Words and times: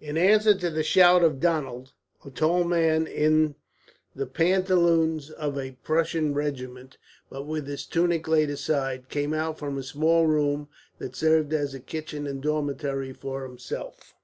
In 0.00 0.16
answer 0.16 0.54
to 0.54 0.70
the 0.70 0.84
shout 0.84 1.24
of 1.24 1.40
"Donald," 1.40 1.90
a 2.24 2.30
tall 2.30 2.62
man 2.62 3.08
in 3.08 3.56
the 4.14 4.24
pantaloons 4.24 5.30
of 5.32 5.58
a 5.58 5.72
Prussian 5.82 6.32
regiment, 6.32 6.96
but 7.28 7.44
with 7.44 7.66
his 7.66 7.84
tunic 7.84 8.28
laid 8.28 8.50
aside, 8.50 9.08
came 9.08 9.34
out 9.34 9.58
from 9.58 9.76
a 9.76 9.82
small 9.82 10.28
room 10.28 10.68
that 10.98 11.16
served 11.16 11.52
as 11.52 11.74
a 11.74 11.80
kitchen, 11.80 12.24
and 12.24 12.40
dormitory, 12.40 13.12
for 13.12 13.42
himself. 13.42 13.98